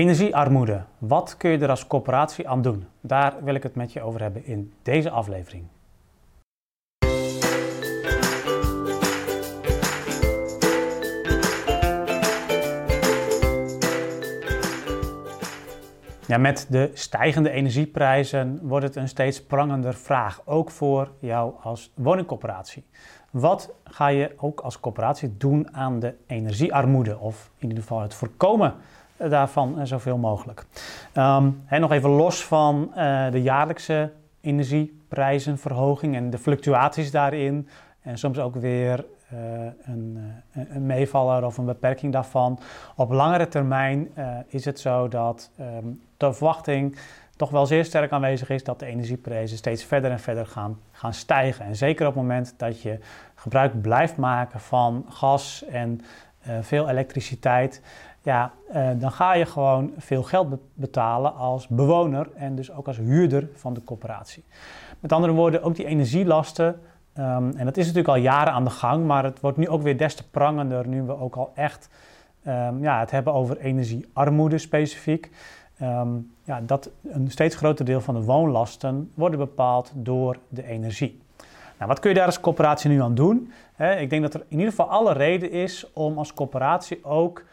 [0.00, 0.84] Energiearmoede.
[0.98, 2.86] Wat kun je er als corporatie aan doen?
[3.00, 5.64] Daar wil ik het met je over hebben in deze aflevering.
[16.26, 21.92] Ja, met de stijgende energieprijzen wordt het een steeds prangender vraag, ook voor jou als
[21.94, 22.84] woningcorporatie.
[23.30, 28.14] Wat ga je ook als corporatie doen aan de energiearmoede of in ieder geval het
[28.14, 28.74] voorkomen
[29.28, 30.66] daarvan zoveel mogelijk?
[31.14, 37.68] Um, nog even los van uh, de jaarlijkse energieprijzenverhoging en de fluctuaties daarin
[38.02, 39.38] en soms ook weer uh,
[39.84, 40.18] een,
[40.52, 42.58] een, meevaller of een beperking daarvan.
[42.96, 44.08] Op langere termijn
[44.46, 46.96] is het zo dat um, de verwachting
[47.36, 51.14] toch wel zeer sterk aanwezig is dat de energieprijzen steeds verder en verder gaan, gaan
[51.14, 51.64] stijgen.
[51.64, 52.98] En zeker op het moment dat je
[53.34, 56.00] gebruik blijft maken van gas en
[56.60, 57.82] veel elektriciteit,
[58.22, 62.86] ja, uh, dan ga je gewoon veel geld be betalen als bewoner en dus ook
[62.86, 64.44] als huurder van de corporatie.
[65.00, 66.80] Met andere woorden, ook die energielasten,
[67.14, 69.82] um, en dat is natuurlijk al jaren aan de gang, maar het wordt nu ook
[69.82, 71.88] weer des te prangender nu we ook al echt
[72.46, 75.30] um, ja, het hebben over energiearmoede specifiek.
[75.82, 81.22] Um, ja, dat een steeds groter deel van de woonlasten worden bepaald door de energie.
[81.76, 83.52] Nou, wat kun je daar als coöperatie nu aan doen?
[83.98, 87.44] ik denk dat er in ieder geval alle reden is om als coöperatie ook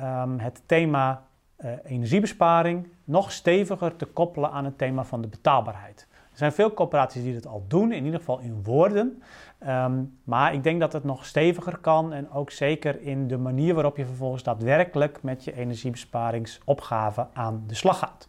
[0.00, 1.22] um, het thema
[1.64, 6.06] uh, energiebesparing nog steviger te koppelen aan het thema van de betaalbaarheid.
[6.10, 9.22] Er zijn veel coöperaties die dat al doen, in ieder geval in woorden.
[9.68, 13.74] Um, maar ik denk dat het nog steviger kan en ook zeker in de manier
[13.74, 18.28] waarop je vervolgens daadwerkelijk met je energiebesparingsopgave aan de slag gaat.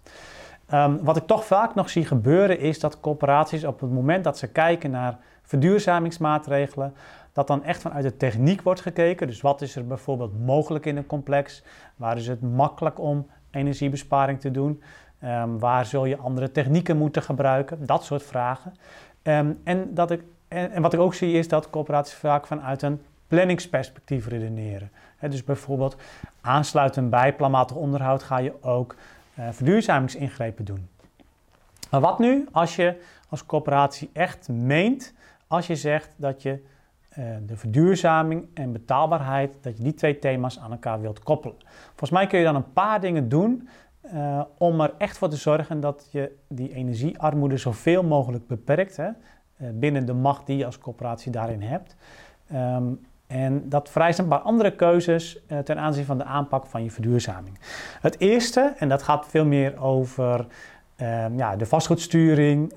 [0.73, 4.37] Um, wat ik toch vaak nog zie gebeuren is dat corporaties op het moment dat
[4.37, 6.93] ze kijken naar verduurzamingsmaatregelen,
[7.33, 9.27] dat dan echt vanuit de techniek wordt gekeken.
[9.27, 11.63] Dus wat is er bijvoorbeeld mogelijk in een complex?
[11.95, 14.81] Waar is het makkelijk om energiebesparing te doen?
[15.23, 17.85] Um, waar zul je andere technieken moeten gebruiken?
[17.85, 18.73] Dat soort vragen.
[19.23, 23.01] Um, en, dat ik, en, wat ik ook zie is dat corporaties vaak vanuit een
[23.27, 24.91] planningsperspectief redeneren.
[25.29, 25.95] Dus bijvoorbeeld
[26.41, 28.95] aansluitend bij planmatig onderhoud ga je ook
[29.39, 30.87] uh, verduurzamingsingrepen doen.
[31.91, 35.13] Maar wat nu als je als corporatie echt meent,
[35.47, 36.65] als je zegt dat je
[37.45, 41.57] de verduurzaming en betaalbaarheid, dat je die twee thema's aan elkaar wilt koppelen?
[41.87, 43.69] Volgens mij kun je dan een paar dingen doen
[44.13, 49.07] uh, om er echt voor te zorgen dat je die energiearmoede zoveel mogelijk beperkt hè,
[49.07, 51.95] uh, binnen de macht die je als corporatie daarin hebt.
[52.53, 56.91] Um, en dat vereist een paar andere keuzes ten aanzien van de aanpak van je
[56.91, 57.59] verduurzaming.
[58.01, 60.45] Het eerste, en dat gaat veel meer over
[61.01, 62.73] um, ja, de vastgoedsturing,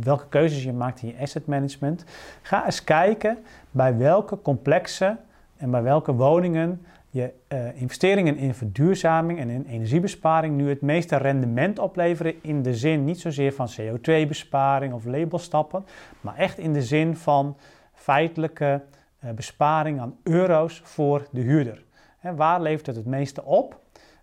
[0.00, 2.04] welke keuzes je maakt in je asset management.
[2.42, 3.38] Ga eens kijken
[3.70, 5.18] bij welke complexen
[5.56, 6.80] en bij welke woningen
[7.16, 12.74] je uh, investeringen in verduurzaming en in energiebesparing nu het meeste rendement opleveren in de
[12.74, 15.84] zin niet zozeer van CO2-besparing of labelstappen,
[16.20, 17.56] maar echt in de zin van
[17.92, 18.82] feitelijke
[19.24, 21.84] uh, besparing aan euro's voor de huurder.
[22.20, 23.80] Waar levert het het meeste op?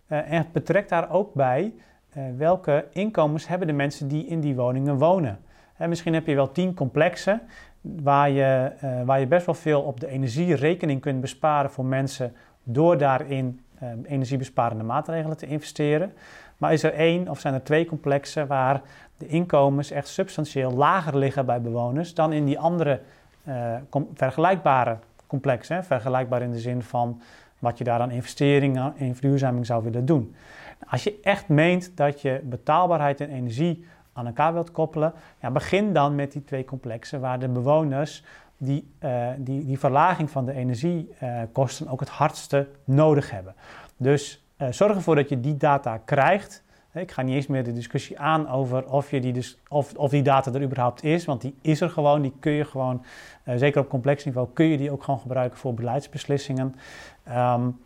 [0.08, 1.74] En betrekt daar ook bij
[2.38, 5.40] welke inkomens hebben de mensen die in die woningen wonen.
[5.74, 7.42] Hè, misschien heb je wel tien complexen
[7.82, 8.72] waar je,
[9.06, 13.62] waar je best wel veel op de energierekening kunt besparen voor mensen door daarin
[14.04, 16.14] energiebesparende maatregelen te investeren.
[16.58, 18.82] Maar is er één of zijn er twee complexen waar
[19.18, 23.00] de inkomens echt substantieel lager liggen bij bewoners dan in die andere
[24.14, 24.98] vergelijkbare
[25.28, 25.84] complexen?
[25.84, 27.22] Vergelijkbaar in de zin van
[27.64, 30.36] wat je daar aan investeringen in verduurzaming zou willen doen.
[30.88, 35.94] Als je echt meent dat je betaalbaarheid en energie aan elkaar wilt koppelen, ja, begin
[35.94, 38.24] dan met die twee complexen waar de bewoners
[38.58, 43.56] die, uh, die, die verlaging van de energiekosten ook het hardste nodig hebben.
[43.98, 46.64] Dus uh, zorg ervoor dat je die data krijgt.
[46.94, 50.10] Ik ga niet eens meer de discussie aan over of, je die, dus, of, of
[50.10, 52.22] die data er überhaupt is, want die is er gewoon.
[52.22, 53.06] Die kun je gewoon,
[53.46, 56.76] uh, zeker op complex niveau, kun je die ook gewoon gebruiken voor beleidsbeslissingen.
[57.30, 57.80] Um,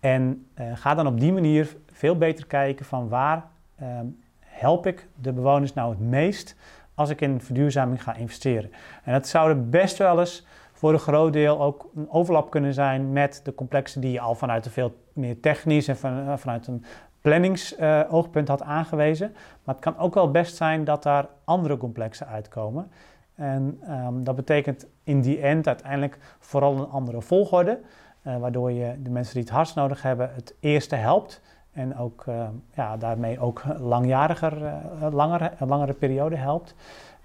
[0.00, 3.44] en ga dan op die manier veel beter kijken van waar
[3.82, 6.56] um, help ik de bewoners nou het meest
[6.94, 8.70] als ik in verduurzaming ga investeren.
[9.04, 12.74] En dat zou er best wel eens voor een groot deel ook een overlap kunnen
[12.74, 16.36] zijn met de complexen die je al vanuit een veel meer technisch en van, eh,
[16.36, 16.84] vanuit een
[17.28, 19.32] planningsoogpunt had aangewezen.
[19.64, 22.90] Maar het kan ook wel best zijn dat daar andere complexen uitkomen.
[23.34, 27.80] En um, dat betekent in die end uiteindelijk vooral een andere volgorde,
[28.22, 31.40] uh, waardoor je de mensen die het hardst nodig hebben het eerste helpt.
[31.72, 36.74] En ook, uh, ja, daarmee ook langjariger, uh, langer, een langere periode helpt.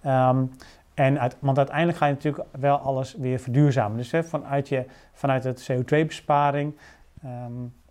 [0.05, 0.51] Um,
[0.93, 3.97] en want uiteindelijk ga je natuurlijk wel alles weer verduurzamen.
[3.97, 6.73] Dus hè, vanuit, je, vanuit het CO2-besparing
[7.25, 7.31] um,
[7.63, 7.82] ja,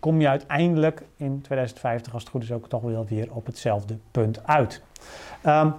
[0.00, 3.98] kom je uiteindelijk in 2050, als het goed is, ook toch wel weer op hetzelfde
[4.10, 4.82] punt uit.
[5.46, 5.74] Um,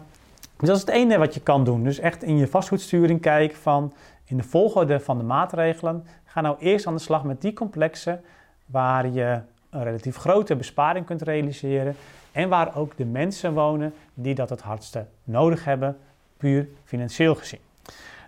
[0.57, 1.83] dus dat is het ene wat je kan doen.
[1.83, 3.93] Dus echt in je vastgoedsturing kijken van
[4.25, 6.05] in de volgorde van de maatregelen.
[6.25, 8.21] Ga nou eerst aan de slag met die complexen
[8.65, 11.95] waar je een relatief grote besparing kunt realiseren.
[12.31, 15.97] En waar ook de mensen wonen die dat het hardste nodig hebben,
[16.37, 17.59] puur financieel gezien.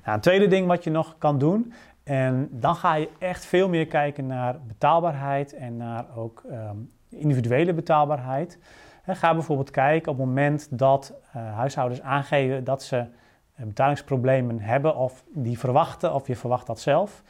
[0.04, 1.74] Nou, een tweede ding wat je nog kan doen,
[2.10, 6.76] en dan ga je echt veel meer kijken naar betaalbaarheid en naar ook ehm,
[7.10, 8.58] individuele betaalbaarheid.
[9.06, 14.96] ga bijvoorbeeld kijken op het moment dat uh, huishoudens aangeven dat ze eh, betalingsproblemen hebben
[14.96, 17.24] of die verwachten of je verwacht dat zelf.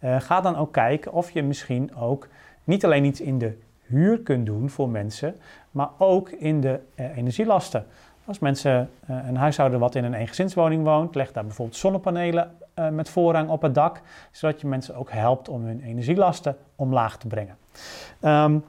[0.00, 2.28] Uh, ga dan ook kijken of je misschien ook
[2.64, 5.36] niet alleen iets in de huur kunt doen voor mensen,
[5.70, 7.86] maar ook in de energielasten.
[8.24, 13.08] Als mensen een huishouden wat in een eengezinswoning woont, leg daar bijvoorbeeld zonnepanelen uh, met
[13.08, 14.00] voorrang op het dak,
[14.30, 17.56] zodat je mensen ook helpt om hun energielasten omlaag te brengen.
[18.20, 18.64] Um,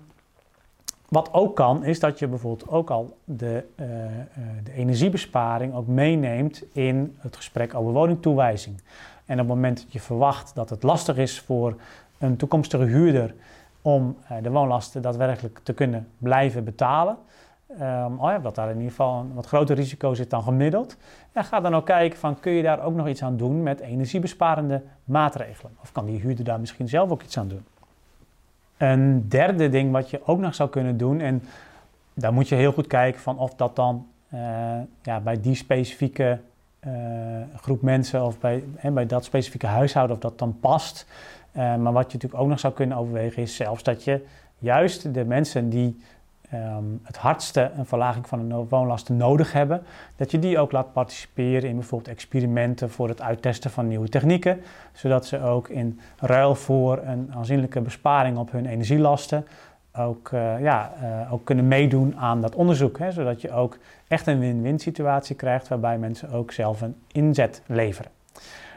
[1.09, 3.88] wat ook kan, is dat je bijvoorbeeld ook al de, uh,
[4.63, 8.81] de energiebesparing ook meeneemt in het gesprek over woningtoewijzing.
[9.25, 11.75] En op het moment dat je verwacht dat het lastig is voor
[12.18, 13.33] een toekomstige huurder
[13.81, 17.18] om de woonlasten daadwerkelijk te kunnen blijven betalen,
[17.81, 20.97] Um, dat daar in ieder geval een wat groter risico zit dan gemiddeld.
[21.33, 23.79] Ja, ga dan ook kijken van kun je daar ook nog iets aan doen met
[23.79, 25.71] energiebesparende maatregelen.
[25.81, 27.65] Of kan die huurder daar misschien zelf ook iets aan doen.
[28.77, 31.43] Een derde ding wat je ook nog zou kunnen doen, en
[32.13, 34.39] daar moet je heel goed kijken van of dat dan uh,
[35.01, 36.39] ja, bij die specifieke
[36.87, 36.93] uh,
[37.55, 41.05] groep mensen of bij, bij dat specifieke huishouden of dat dan past.
[41.51, 44.25] Uh, maar wat je natuurlijk ook nog zou kunnen overwegen is zelfs dat je
[44.57, 46.01] juist de mensen die
[46.53, 49.83] um, het hardste een verlaging van de woonlasten nodig hebben,
[50.15, 54.61] dat je die ook laat participeren in bijvoorbeeld experimenten voor het uittesten van nieuwe technieken,
[54.91, 59.47] zodat ze ook in ruil voor een aanzienlijke besparing op hun energielasten
[59.97, 62.99] ook, uh, ja, uh, ook kunnen meedoen aan dat onderzoek.
[62.99, 63.77] Hè, zodat je ook
[64.07, 68.11] echt een win-win situatie krijgt waarbij mensen ook zelf een inzet leveren.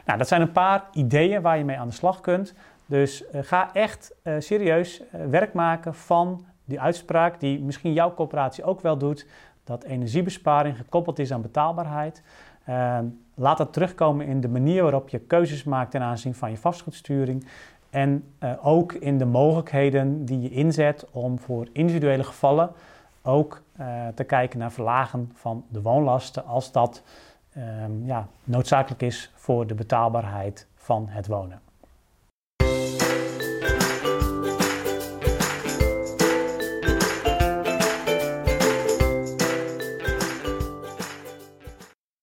[0.05, 2.53] Nou, dat zijn een paar ideeën waar je mee aan de slag kunt.
[2.85, 8.81] Dus uh, ga echt serieus werk maken van die uitspraak die misschien jouw coöperatie ook
[8.81, 9.27] wel doet,
[9.63, 12.23] dat energiebesparing gekoppeld is aan betaalbaarheid.
[12.69, 12.99] Uh,
[13.35, 17.47] laat dat terugkomen in de manier waarop je keuzes maakt ten aanzien van je vastgoedsturing.
[17.89, 22.71] En uh, ook in de mogelijkheden die je inzet om voor individuele gevallen
[23.21, 27.03] ook uh, te kijken naar verlagen van de woonlasten als dat
[27.53, 31.70] ehm, ja, noodzakelijk is voor de betaalbaarheid van het wonen.